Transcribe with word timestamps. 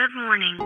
Good 0.00 0.14
morning. 0.14 0.56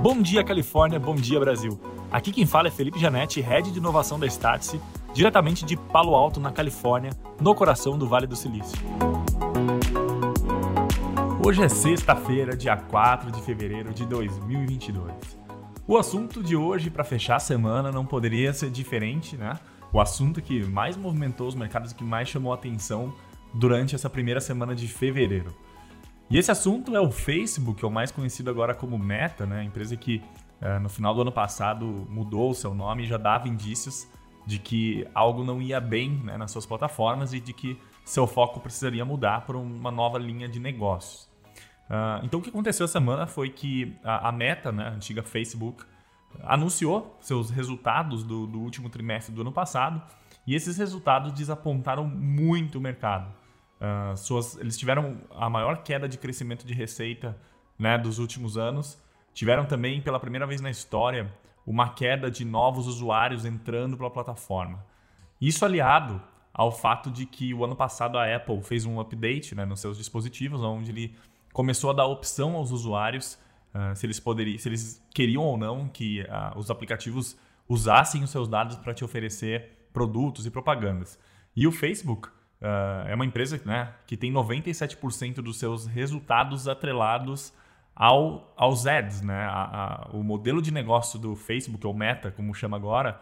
Bom 0.00 0.22
dia, 0.22 0.42
Califórnia. 0.42 0.98
Bom 0.98 1.14
dia, 1.14 1.38
Brasil. 1.38 1.78
Aqui 2.10 2.32
quem 2.32 2.46
fala 2.46 2.68
é 2.68 2.70
Felipe 2.70 2.98
Janetti, 2.98 3.42
Head 3.42 3.70
de 3.70 3.78
Inovação 3.78 4.18
da 4.18 4.26
Startse, 4.26 4.80
diretamente 5.12 5.66
de 5.66 5.76
Palo 5.76 6.14
Alto, 6.14 6.40
na 6.40 6.50
Califórnia, 6.50 7.10
no 7.38 7.54
coração 7.54 7.98
do 7.98 8.08
Vale 8.08 8.26
do 8.26 8.36
Silício. 8.36 8.78
Hoje 11.46 11.62
é 11.62 11.68
sexta-feira, 11.68 12.56
dia 12.56 12.74
4 12.74 13.30
de 13.30 13.42
fevereiro 13.42 13.92
de 13.92 14.06
2022. 14.06 15.12
O 15.86 15.98
assunto 15.98 16.42
de 16.42 16.56
hoje, 16.56 16.88
para 16.88 17.04
fechar 17.04 17.36
a 17.36 17.40
semana, 17.40 17.92
não 17.92 18.06
poderia 18.06 18.54
ser 18.54 18.70
diferente, 18.70 19.36
né? 19.36 19.60
O 19.96 20.00
assunto 20.02 20.42
que 20.42 20.62
mais 20.62 20.94
movimentou 20.94 21.48
os 21.48 21.54
mercados, 21.54 21.94
que 21.94 22.04
mais 22.04 22.28
chamou 22.28 22.52
a 22.52 22.54
atenção 22.54 23.14
durante 23.54 23.94
essa 23.94 24.10
primeira 24.10 24.42
semana 24.42 24.74
de 24.74 24.86
fevereiro. 24.86 25.56
E 26.28 26.36
esse 26.36 26.50
assunto 26.50 26.94
é 26.94 27.00
o 27.00 27.10
Facebook, 27.10 27.82
ou 27.82 27.90
mais 27.90 28.10
conhecido 28.10 28.50
agora 28.50 28.74
como 28.74 28.98
Meta, 28.98 29.46
né? 29.46 29.60
A 29.60 29.64
empresa 29.64 29.96
que 29.96 30.22
eh, 30.60 30.78
no 30.80 30.90
final 30.90 31.14
do 31.14 31.22
ano 31.22 31.32
passado 31.32 31.86
mudou 32.10 32.50
o 32.50 32.54
seu 32.54 32.74
nome 32.74 33.04
e 33.04 33.06
já 33.06 33.16
dava 33.16 33.48
indícios 33.48 34.06
de 34.46 34.58
que 34.58 35.08
algo 35.14 35.42
não 35.42 35.62
ia 35.62 35.80
bem 35.80 36.10
né, 36.10 36.36
nas 36.36 36.50
suas 36.50 36.66
plataformas 36.66 37.32
e 37.32 37.40
de 37.40 37.54
que 37.54 37.80
seu 38.04 38.26
foco 38.26 38.60
precisaria 38.60 39.02
mudar 39.02 39.46
para 39.46 39.56
uma 39.56 39.90
nova 39.90 40.18
linha 40.18 40.46
de 40.46 40.60
negócios. 40.60 41.26
Uh, 41.88 42.20
então, 42.22 42.38
o 42.38 42.42
que 42.42 42.50
aconteceu 42.50 42.84
essa 42.84 42.92
semana 42.92 43.26
foi 43.26 43.48
que 43.48 43.96
a, 44.04 44.28
a 44.28 44.32
Meta, 44.32 44.70
né, 44.70 44.88
a 44.88 44.90
antiga 44.90 45.22
Facebook, 45.22 45.86
anunciou 46.42 47.16
seus 47.20 47.50
resultados 47.50 48.22
do, 48.22 48.46
do, 48.46 48.60
último 48.60 48.88
trimestre 48.88 49.34
do 49.34 49.40
ano 49.40 49.52
passado 49.52 50.02
e 50.46 50.54
esses 50.54 50.76
resultados 50.76 51.32
desapontaram 51.32 52.06
muito 52.06 52.78
o 52.78 52.80
mercado. 52.80 53.32
Uh, 53.80 54.16
suas, 54.16 54.56
eles 54.56 54.76
tiveram 54.76 55.18
a 55.34 55.50
maior 55.50 55.82
queda 55.82 56.08
de 56.08 56.16
crescimento 56.16 56.66
de 56.66 56.72
receita 56.72 57.36
né, 57.78 57.98
dos 57.98 58.18
últimos 58.18 58.56
anos. 58.56 58.98
Tiveram 59.34 59.66
também, 59.66 60.00
pela 60.00 60.18
primeira 60.18 60.46
vez 60.46 60.60
na 60.60 60.70
história, 60.70 61.30
uma 61.66 61.90
queda 61.90 62.30
de 62.30 62.44
novos 62.44 62.86
usuários 62.86 63.44
entrando 63.44 63.96
pela 63.96 64.10
plataforma. 64.10 64.84
Isso 65.40 65.64
aliado 65.64 66.22
ao 66.54 66.72
fato 66.72 67.10
de 67.10 67.26
que 67.26 67.52
o 67.52 67.64
ano 67.64 67.76
passado 67.76 68.16
a 68.16 68.34
Apple 68.34 68.62
fez 68.62 68.86
um 68.86 68.98
update 68.98 69.54
né, 69.54 69.64
nos 69.66 69.80
seus 69.80 69.98
dispositivos, 69.98 70.62
onde 70.62 70.90
ele 70.90 71.14
começou 71.52 71.90
a 71.90 71.92
dar 71.92 72.06
opção 72.06 72.54
aos 72.56 72.70
usuários 72.70 73.38
uh, 73.76 73.94
se 73.94 74.06
eles 74.06 74.18
poderiam, 74.18 74.58
se 74.58 74.68
eles 74.68 75.06
queriam 75.14 75.42
ou 75.42 75.58
não 75.58 75.88
que 75.88 76.22
uh, 76.22 76.58
os 76.58 76.70
aplicativos 76.70 77.36
usassem 77.68 78.22
os 78.22 78.30
seus 78.30 78.48
dados 78.48 78.76
para 78.76 78.94
te 78.94 79.04
oferecer 79.04 79.88
produtos 79.92 80.46
e 80.46 80.50
propagandas. 80.50 81.18
E 81.54 81.66
o 81.66 81.72
Facebook 81.72 82.28
uh, 82.28 83.06
é 83.06 83.14
uma 83.14 83.24
empresa 83.24 83.60
né, 83.64 83.92
que 84.06 84.16
tem 84.16 84.32
97% 84.32 85.36
dos 85.36 85.58
seus 85.58 85.86
resultados 85.86 86.66
atrelados 86.66 87.52
ao, 87.94 88.52
aos 88.56 88.86
ads. 88.86 89.22
Né? 89.22 89.44
A, 89.44 90.06
a, 90.08 90.10
o 90.12 90.22
modelo 90.22 90.62
de 90.62 90.70
negócio 90.70 91.18
do 91.18 91.34
Facebook, 91.34 91.86
ou 91.86 91.94
Meta, 91.94 92.30
como 92.30 92.54
chama 92.54 92.76
agora, 92.76 93.20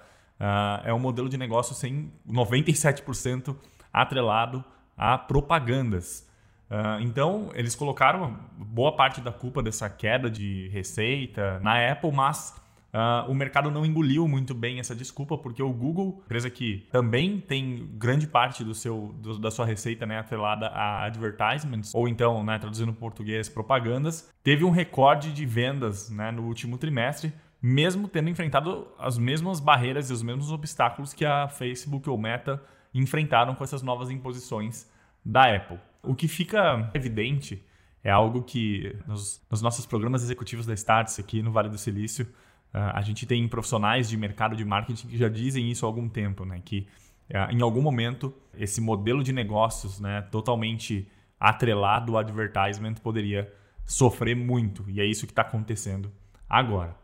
é 0.85 0.93
um 0.93 0.99
modelo 0.99 1.29
de 1.29 1.39
negócio 1.39 1.77
sem 1.77 2.13
97% 2.29 3.57
atrelado 3.93 4.65
a 4.97 5.17
propagandas. 5.17 6.29
Uh, 6.75 7.01
então, 7.03 7.51
eles 7.55 7.77
colocaram 7.77 8.37
boa 8.59 8.97
parte 8.97 9.21
da 9.21 9.31
culpa 9.31 9.63
dessa 9.63 9.89
queda 9.89 10.29
de 10.29 10.69
receita 10.73 11.61
na 11.61 11.93
Apple, 11.93 12.11
mas 12.11 12.53
uh, 12.93 13.31
o 13.31 13.35
mercado 13.35 13.71
não 13.71 13.87
engoliu 13.87 14.27
muito 14.27 14.53
bem 14.53 14.81
essa 14.81 14.93
desculpa, 14.93 15.39
porque 15.39 15.63
o 15.63 15.73
Google, 15.73 16.21
empresa 16.25 16.51
que 16.51 16.89
também 16.91 17.39
tem 17.39 17.89
grande 17.93 18.27
parte 18.27 18.65
do 18.65 18.75
seu, 18.75 19.15
do, 19.21 19.39
da 19.39 19.53
sua 19.53 19.65
receita 19.65 20.05
né, 20.05 20.19
atrelada 20.19 20.67
a 20.67 21.05
advertisements, 21.05 21.95
ou 21.95 22.09
então, 22.09 22.43
né, 22.43 22.59
traduzindo 22.59 22.91
em 22.91 22.95
português, 22.95 23.49
propagandas, 23.49 24.29
teve 24.43 24.65
um 24.65 24.71
recorde 24.71 25.33
de 25.33 25.47
vendas 25.47 26.11
né, 26.11 26.33
no 26.33 26.43
último 26.43 26.77
trimestre, 26.77 27.33
mesmo 27.63 28.09
tendo 28.09 28.31
enfrentado 28.31 28.89
as 28.99 29.17
mesmas 29.17 29.61
barreiras 29.61 30.11
e 30.11 30.13
os 30.13 30.25
mesmos 30.25 30.51
obstáculos 30.51 31.15
que 31.15 31.25
a 31.25 31.47
Facebook 31.47 32.11
ou 32.11 32.19
Meta 32.19 32.61
enfrentaram 32.93 33.55
com 33.55 33.63
essas 33.63 33.81
novas 33.81 34.11
imposições 34.11 34.93
da 35.25 35.55
Apple. 35.55 35.79
O 36.03 36.15
que 36.15 36.29
fica 36.29 36.91
evidente 36.93 37.63
é 38.03 38.11
algo 38.11 38.43
que 38.43 38.95
nos, 39.07 39.41
nos 39.51 39.63
nossos 39.63 39.87
programas 39.87 40.23
executivos 40.23 40.67
da 40.67 40.75
Starts 40.75 41.19
aqui 41.19 41.43
no 41.43 41.51
Vale 41.51 41.71
do 41.71 41.79
Silício, 41.79 42.27
uh, 42.75 42.93
a 42.93 43.01
gente 43.01 43.25
tem 43.25 43.49
profissionais 43.49 44.09
de 44.09 44.17
mercado 44.17 44.55
de 44.55 44.65
marketing 44.65 45.09
que 45.09 45.17
já 45.17 45.29
dizem 45.29 45.71
isso 45.71 45.87
há 45.87 45.89
algum 45.89 46.09
tempo, 46.09 46.45
né? 46.45 46.61
que 46.63 46.87
uh, 47.31 47.51
em 47.51 47.63
algum 47.63 47.81
momento 47.81 48.35
esse 48.55 48.81
modelo 48.81 49.23
de 49.25 49.33
negócios 49.33 49.99
né, 49.99 50.21
totalmente 50.31 51.09
atrelado 51.41 52.13
ao 52.13 52.19
advertisement 52.19 52.95
poderia 53.03 53.51
sofrer 53.87 54.35
muito, 54.35 54.85
e 54.89 55.01
é 55.01 55.05
isso 55.05 55.27
que 55.27 55.33
está 55.33 55.43
acontecendo 55.43 56.11
agora. 56.49 56.97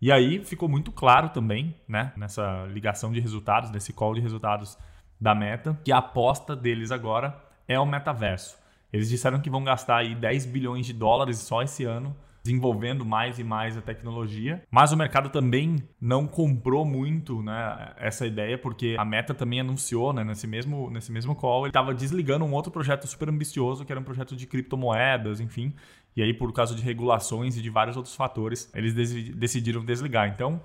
E 0.00 0.10
aí 0.10 0.44
ficou 0.44 0.68
muito 0.68 0.90
claro 0.90 1.28
também, 1.28 1.74
né, 1.86 2.12
nessa 2.16 2.66
ligação 2.66 3.12
de 3.12 3.20
resultados, 3.20 3.70
nesse 3.70 3.92
call 3.92 4.14
de 4.14 4.20
resultados 4.20 4.76
da 5.20 5.34
Meta, 5.34 5.78
que 5.84 5.92
a 5.92 5.98
aposta 5.98 6.56
deles 6.56 6.90
agora 6.90 7.40
é 7.66 7.78
o 7.78 7.86
metaverso. 7.86 8.56
Eles 8.92 9.08
disseram 9.08 9.40
que 9.40 9.50
vão 9.50 9.64
gastar 9.64 9.98
aí 9.98 10.14
10 10.14 10.46
bilhões 10.46 10.86
de 10.86 10.92
dólares 10.92 11.38
só 11.38 11.62
esse 11.62 11.84
ano 11.84 12.14
desenvolvendo 12.44 13.06
mais 13.06 13.38
e 13.38 13.44
mais 13.44 13.74
a 13.74 13.80
tecnologia, 13.80 14.62
mas 14.70 14.92
o 14.92 14.96
mercado 14.96 15.30
também 15.30 15.76
não 15.98 16.26
comprou 16.26 16.84
muito 16.84 17.42
né, 17.42 17.94
essa 17.96 18.26
ideia, 18.26 18.58
porque 18.58 18.96
a 18.98 19.04
Meta 19.04 19.32
também 19.32 19.60
anunciou 19.60 20.12
né, 20.12 20.22
nesse, 20.22 20.46
mesmo, 20.46 20.90
nesse 20.90 21.10
mesmo 21.10 21.34
call, 21.34 21.62
ele 21.62 21.70
estava 21.70 21.94
desligando 21.94 22.44
um 22.44 22.52
outro 22.52 22.70
projeto 22.70 23.06
super 23.06 23.30
ambicioso, 23.30 23.82
que 23.82 23.90
era 23.90 23.98
um 23.98 24.04
projeto 24.04 24.36
de 24.36 24.46
criptomoedas, 24.46 25.40
enfim, 25.40 25.74
e 26.14 26.22
aí 26.22 26.34
por 26.34 26.52
causa 26.52 26.74
de 26.74 26.82
regulações 26.82 27.56
e 27.56 27.62
de 27.62 27.70
vários 27.70 27.96
outros 27.96 28.14
fatores, 28.14 28.70
eles 28.74 28.92
decidiram 29.34 29.82
desligar. 29.82 30.28
Então, 30.28 30.60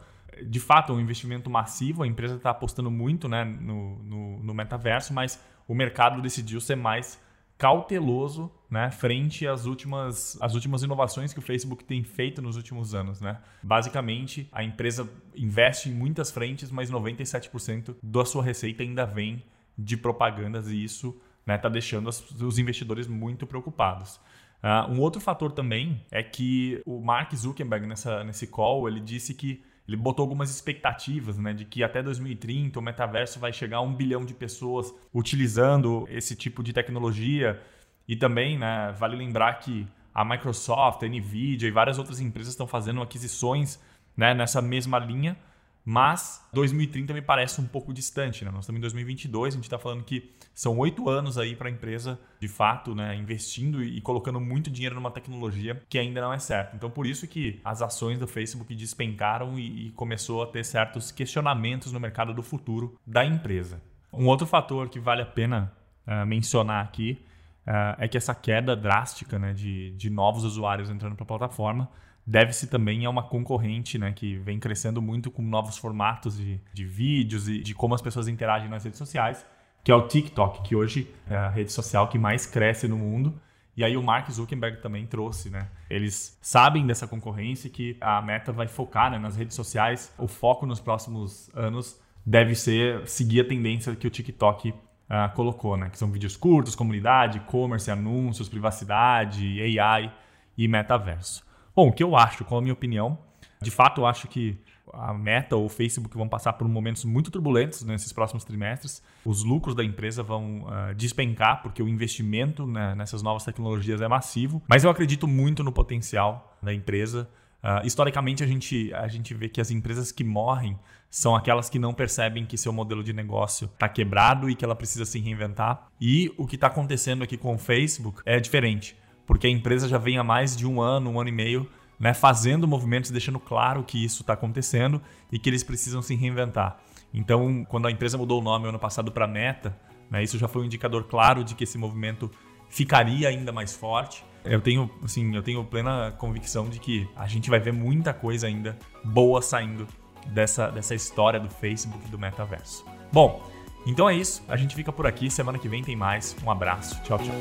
de 0.46 0.60
fato, 0.60 0.92
é 0.92 0.96
um 0.96 1.00
investimento 1.00 1.50
massivo, 1.50 2.04
a 2.04 2.08
empresa 2.08 2.36
está 2.36 2.50
apostando 2.50 2.92
muito 2.92 3.30
né, 3.30 3.46
no, 3.46 4.04
no, 4.04 4.44
no 4.44 4.54
metaverso, 4.54 5.14
mas 5.14 5.42
o 5.70 5.76
mercado 5.76 6.20
decidiu 6.20 6.60
ser 6.60 6.76
mais 6.76 7.22
cauteloso 7.60 8.52
né, 8.72 8.90
frente 8.90 9.46
às 9.46 9.66
últimas, 9.66 10.36
às 10.42 10.56
últimas 10.56 10.82
inovações 10.82 11.32
que 11.32 11.38
o 11.38 11.44
Facebook 11.44 11.84
tem 11.84 12.04
feito 12.04 12.42
nos 12.42 12.56
últimos 12.56 12.96
anos. 12.96 13.22
Né? 13.22 13.38
Basicamente, 13.62 14.50
a 14.52 14.64
empresa 14.64 15.08
investe 15.36 15.90
em 15.90 15.94
muitas 15.94 16.32
frentes, 16.32 16.72
mas 16.72 16.90
97% 16.90 17.96
da 18.02 18.26
sua 18.26 18.44
receita 18.44 18.82
ainda 18.82 19.06
vem 19.06 19.44
de 19.78 19.96
propagandas 19.96 20.70
e 20.70 20.84
isso 20.84 21.10
está 21.10 21.54
né, 21.54 21.58
tá 21.58 21.70
deixando 21.70 22.10
as, 22.10 22.20
os 22.32 22.58
investidores 22.58 23.08
muito 23.08 23.46
preocupados. 23.46 24.20
Uh, 24.64 24.92
um 24.92 25.00
outro 25.00 25.22
fator 25.22 25.52
também 25.52 26.04
é 26.10 26.24
que 26.24 26.82
o 26.86 27.00
Mark 27.00 27.34
Zuckerberg, 27.36 27.86
nessa, 27.86 28.24
nesse 28.24 28.48
call, 28.48 28.88
ele 28.88 29.00
disse 29.00 29.36
que 29.36 29.64
ele 29.90 29.98
botou 29.98 30.24
algumas 30.24 30.52
expectativas, 30.52 31.40
né, 31.40 31.52
de 31.52 31.66
que 31.66 31.84
até 31.84 32.04
2030 32.04 32.78
o 32.78 32.82
metaverso 32.82 33.40
vai 33.40 33.52
chegar 33.52 33.78
a 33.78 33.82
um 33.82 33.92
bilhão 33.92 34.24
de 34.24 34.36
pessoas 34.36 34.94
utilizando 35.12 36.08
esse 36.10 36.36
tipo 36.36 36.62
de 36.62 36.72
tecnologia. 36.72 37.60
E 38.08 38.16
também, 38.16 38.58
né, 38.58 38.94
vale 39.00 39.16
lembrar 39.16 39.54
que 39.56 39.88
a 40.14 40.24
Microsoft, 40.24 41.02
a 41.02 41.08
Nvidia 41.08 41.68
e 41.68 41.72
várias 41.72 41.98
outras 41.98 42.20
empresas 42.20 42.54
estão 42.54 42.68
fazendo 42.68 43.02
aquisições 43.02 43.80
né, 44.16 44.36
nessa 44.36 44.62
mesma 44.62 45.00
linha 45.00 45.36
mas 45.84 46.46
2030 46.54 47.14
me 47.14 47.22
parece 47.22 47.60
um 47.62 47.66
pouco 47.66 47.94
distante. 47.94 48.46
Né? 48.46 48.52
Nós 48.52 48.62
estamos 48.62 48.80
em 48.80 48.82
2022, 48.82 49.54
a 49.54 49.58
gente 49.58 49.64
está 49.64 49.80
falando 49.80 50.04
que 50.04 50.32
são 50.54 50.78
oito 50.78 51.10
anos 51.10 51.38
aí 51.38 51.56
para 51.56 51.68
a 51.68 51.72
empresa, 51.72 52.20
de 52.40 52.48
fato, 52.48 52.94
né, 52.94 53.16
investindo 53.16 53.82
e 53.84 54.00
colocando 54.02 54.40
muito 54.40 54.70
dinheiro 54.70 54.96
numa 54.96 55.12
tecnologia 55.12 55.82
que 55.90 55.98
ainda 55.98 56.22
não 56.22 56.34
é 56.34 56.40
certa. 56.40 56.76
Então, 56.76 56.90
por 56.90 57.08
isso 57.08 57.28
que 57.28 57.60
as 57.64 57.82
ações 57.82 58.20
do 58.20 58.28
Facebook 58.28 58.76
despencaram 58.76 59.58
e, 59.58 59.88
e 59.88 59.92
começou 59.92 60.44
a 60.44 60.48
ter 60.48 60.66
certos 60.66 61.12
questionamentos 61.12 61.92
no 61.92 62.00
mercado 62.00 62.34
do 62.34 62.44
futuro 62.44 63.00
da 63.06 63.26
empresa. 63.26 63.82
Um 64.12 64.28
outro 64.28 64.46
fator 64.46 64.90
que 64.90 65.00
vale 65.00 65.22
a 65.22 65.26
pena 65.26 65.72
uh, 66.06 66.26
mencionar 66.26 66.84
aqui 66.84 67.24
uh, 67.66 67.96
é 67.98 68.08
que 68.08 68.18
essa 68.18 68.36
queda 68.36 68.76
drástica 68.76 69.40
né, 69.40 69.54
de, 69.54 69.92
de 69.92 70.10
novos 70.10 70.44
usuários 70.44 70.90
entrando 70.90 71.16
para 71.16 71.24
a 71.24 71.28
plataforma 71.28 71.90
deve-se 72.26 72.68
também 72.68 73.06
a 73.06 73.10
uma 73.10 73.24
concorrente 73.24 73.98
né, 73.98 74.12
que 74.12 74.38
vem 74.38 74.60
crescendo 74.60 75.02
muito 75.02 75.32
com 75.32 75.42
novos 75.42 75.78
formatos 75.78 76.38
de, 76.38 76.60
de 76.74 76.86
vídeos 76.86 77.48
e 77.48 77.60
de 77.60 77.74
como 77.74 77.96
as 77.96 78.02
pessoas 78.02 78.28
interagem 78.28 78.70
nas 78.70 78.84
redes 78.84 78.98
sociais, 78.98 79.46
que 79.84 79.92
é 79.92 79.96
o 79.96 80.08
TikTok, 80.08 80.62
que 80.62 80.76
hoje 80.76 81.10
é 81.30 81.36
a 81.36 81.50
rede 81.50 81.72
social 81.72 82.08
que 82.08 82.20
mais 82.20 82.46
cresce 82.46 82.88
no 82.88 82.98
mundo. 82.98 83.40
E 83.76 83.84
aí 83.84 83.96
o 83.96 84.04
Mark 84.04 84.30
Zuckerberg 84.30 84.82
também 84.82 85.06
trouxe, 85.06 85.50
né? 85.50 85.70
Eles 85.90 86.38
sabem 86.42 86.86
dessa 86.86 87.08
concorrência 87.08 87.70
que 87.70 87.96
a 88.02 88.22
Meta 88.22 88.52
vai 88.52 88.68
focar 88.68 89.10
né, 89.10 89.18
nas 89.18 89.38
redes 89.38 89.56
sociais. 89.56 90.14
O 90.18 90.28
foco 90.28 90.66
nos 90.66 90.82
próximos 90.82 91.50
anos 91.56 91.98
deve 92.26 92.56
ser 92.56 93.08
seguir 93.08 93.40
a 93.40 93.48
tendência 93.48 93.96
que 93.96 94.06
o 94.06 94.10
TikTok 94.10 94.72
uh, 94.72 95.34
colocou, 95.34 95.78
né? 95.78 95.90
Que 95.90 95.98
são 95.98 96.12
vídeos 96.12 96.36
curtos, 96.36 96.76
comunidade, 96.76 97.38
e-commerce, 97.38 97.90
anúncios, 97.90 98.50
privacidade, 98.50 99.80
AI 99.80 100.14
e 100.58 100.68
metaverso. 100.68 101.48
Bom, 101.80 101.88
o 101.88 101.94
que 101.94 102.04
eu 102.04 102.14
acho, 102.14 102.44
qual 102.44 102.60
a 102.60 102.62
minha 102.62 102.74
opinião? 102.74 103.18
De 103.62 103.72
fato, 103.72 104.02
eu 104.02 104.06
acho 104.06 104.28
que 104.28 104.60
a 104.92 105.14
Meta 105.14 105.56
ou 105.56 105.64
o 105.64 105.70
Facebook 105.70 106.14
vão 106.18 106.28
passar 106.28 106.52
por 106.52 106.68
momentos 106.68 107.06
muito 107.06 107.32
turbulentos 107.32 107.86
nesses 107.86 108.12
próximos 108.12 108.44
trimestres. 108.44 109.02
Os 109.24 109.46
lucros 109.46 109.74
da 109.74 109.82
empresa 109.82 110.22
vão 110.22 110.64
uh, 110.64 110.94
despencar 110.94 111.62
porque 111.62 111.82
o 111.82 111.88
investimento 111.88 112.68
né, 112.68 112.94
nessas 112.96 113.24
novas 113.24 113.46
tecnologias 113.46 114.02
é 114.02 114.10
massivo. 114.10 114.62
Mas 114.68 114.84
eu 114.84 114.90
acredito 114.90 115.26
muito 115.26 115.64
no 115.64 115.72
potencial 115.72 116.58
da 116.62 116.74
empresa. 116.74 117.30
Uh, 117.64 117.88
historicamente, 117.88 118.44
a 118.44 118.48
gente, 118.48 118.94
a 118.94 119.08
gente 119.08 119.34
vê 119.34 119.48
que 119.48 119.62
as 119.62 119.72
empresas 119.72 120.12
que 120.12 120.26
morrem 120.26 120.78
são 121.10 121.34
aquelas 121.34 121.70
que 121.70 121.80
não 121.80 121.94
percebem 121.94 122.46
que 122.46 122.58
seu 122.58 122.74
modelo 122.74 123.02
de 123.02 123.14
negócio 123.14 123.70
está 123.74 123.88
quebrado 123.88 124.50
e 124.50 124.56
que 124.56 124.66
ela 124.66 124.76
precisa 124.76 125.06
se 125.06 125.18
reinventar. 125.18 125.88
E 126.02 126.30
o 126.38 126.46
que 126.46 126.56
está 126.56 126.68
acontecendo 126.68 127.24
aqui 127.24 127.38
com 127.38 127.56
o 127.56 127.58
Facebook 127.58 128.22
é 128.26 128.38
diferente, 128.38 128.98
porque 129.30 129.46
a 129.46 129.50
empresa 129.52 129.88
já 129.88 130.00
vem 130.00 130.18
há 130.18 130.24
mais 130.24 130.58
de 130.58 130.66
um 130.66 130.82
ano, 130.82 131.12
um 131.12 131.20
ano 131.20 131.30
e 131.30 131.32
meio, 131.32 131.70
né, 132.00 132.16
fazendo 132.16 132.68
movimentos, 132.68 133.12
deixando 133.12 133.40
claro 133.40 133.84
que 133.84 134.04
isso 134.04 134.24
está 134.24 134.34
acontecendo 134.34 135.00
e 135.32 135.38
que 135.38 135.48
eles 135.48 135.64
precisam 135.64 136.02
se 136.02 136.16
reinventar. 136.16 136.80
Então, 137.14 137.64
quando 137.66 137.88
a 137.88 137.92
empresa 137.92 138.18
mudou 138.18 138.42
o 138.42 138.44
nome 138.44 138.68
ano 138.68 138.80
passado 138.80 139.12
para 139.12 139.28
Meta, 139.28 139.78
né, 140.10 140.24
isso 140.24 140.36
já 140.40 140.48
foi 140.48 140.64
um 140.64 140.66
indicador 140.66 141.04
claro 141.04 141.44
de 141.44 141.54
que 141.54 141.64
esse 141.64 141.78
movimento 141.78 142.32
ficaria 142.70 143.30
ainda 143.30 143.52
mais 143.52 143.72
forte. 143.72 144.26
Eu 144.44 144.62
tenho, 144.62 144.90
assim, 145.04 145.36
eu 145.36 145.44
tenho 145.44 145.64
plena 145.64 146.12
convicção 146.18 146.68
de 146.68 146.80
que 146.80 147.08
a 147.16 147.28
gente 147.28 147.52
vai 147.52 147.60
ver 147.60 147.72
muita 147.72 148.12
coisa 148.12 148.48
ainda 148.48 148.80
boa 149.04 149.44
saindo 149.44 149.88
dessa, 150.26 150.72
dessa 150.72 150.96
história 150.96 151.40
do 151.40 151.52
Facebook 151.52 152.04
e 152.04 152.10
do 152.10 152.18
metaverso. 152.18 152.84
Bom, 153.14 153.48
então 153.86 154.10
é 154.10 154.16
isso. 154.16 154.44
A 154.48 154.56
gente 154.56 154.76
fica 154.76 154.92
por 154.92 155.08
aqui. 155.08 155.30
Semana 155.30 155.58
que 155.58 155.68
vem 155.68 155.84
tem 155.84 155.96
mais. 155.96 156.36
Um 156.44 156.52
abraço. 156.52 157.02
Tchau, 157.04 157.20
tchau. 157.20 157.36